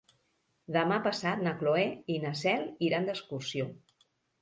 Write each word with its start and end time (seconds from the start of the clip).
Demà 0.77 0.97
passat 1.09 1.45
na 1.49 1.53
Cloè 1.61 1.85
i 2.17 2.19
na 2.27 2.35
Cel 2.43 2.67
iran 2.91 3.09
d'excursió. 3.11 3.73